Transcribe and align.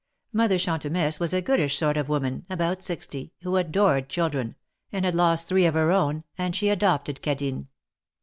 Mother 0.33 0.57
Chantemesse 0.57 1.19
was 1.19 1.31
a 1.31 1.43
goodish 1.43 1.77
sort 1.77 1.95
of 1.95 2.09
woman, 2.09 2.43
about 2.49 2.81
sixty, 2.81 3.33
who 3.43 3.55
adored 3.55 4.09
children, 4.09 4.55
and 4.91 5.05
had 5.05 5.13
lost 5.13 5.47
three 5.47 5.67
of 5.67 5.75
her 5.75 5.91
own, 5.91 6.23
and 6.39 6.55
she 6.55 6.69
adopted 6.69 7.21
Cadine. 7.21 7.67